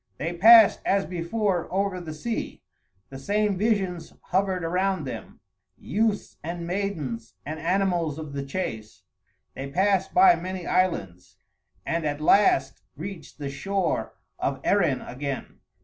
They 0.17 0.33
passed, 0.33 0.79
as 0.83 1.05
before, 1.05 1.71
over 1.71 2.01
the 2.01 2.11
sea; 2.15 2.63
the 3.11 3.19
same 3.19 3.55
visions 3.55 4.11
hovered 4.29 4.63
around 4.63 5.03
them, 5.03 5.41
youths 5.77 6.37
and 6.43 6.65
maidens 6.65 7.35
and 7.45 7.59
animals 7.59 8.17
of 8.17 8.33
the 8.33 8.43
chase; 8.43 9.03
they 9.53 9.69
passed 9.69 10.11
by 10.11 10.33
many 10.33 10.65
islands, 10.65 11.37
and 11.85 12.03
at 12.03 12.19
last 12.19 12.81
reached 12.95 13.37
the 13.37 13.51
shore 13.51 14.15
of 14.39 14.59
Erin 14.63 15.01
again. 15.03 15.59